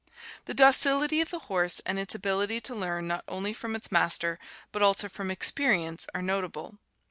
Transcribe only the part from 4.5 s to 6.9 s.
but also from experience are notable.